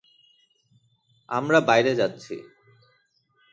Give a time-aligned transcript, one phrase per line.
[1.29, 2.35] আমরা বাহিরে যাচ্ছি!